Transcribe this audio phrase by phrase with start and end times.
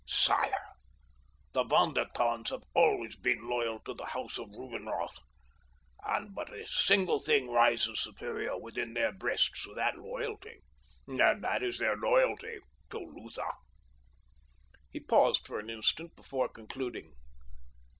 [0.03, 0.63] "Sire!
[1.53, 5.19] the Von der Tanns have always been loyal to the house of Rubinroth.
[6.03, 10.57] And but a single thing rises superior within their breasts to that loyalty,
[11.05, 12.57] and that is their loyalty
[12.89, 13.51] to Lutha."
[14.91, 17.13] He paused for an instant before concluding.